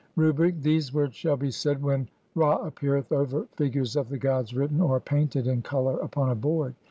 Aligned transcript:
Rubric: 0.15 0.59
[these 0.61 0.91
words] 0.91 1.13
shall 1.13 1.37
be 1.37 1.51
said 1.51 1.83
when 1.83 2.09
ra 2.33 2.65
appeareth 2.65 3.11
over 3.11 3.45
[FIGURES] 3.55 3.95
OF 3.95 4.09
THE 4.09 4.17
GODS 4.17 4.51
WRITTEN 4.55 4.81
{OR 4.81 4.99
PAINTED) 4.99 5.45
IN 5.45 5.61
COLOUR 5.61 5.99
UPON 5.99 6.31
A 6.31 6.33
BOARD 6.33 6.73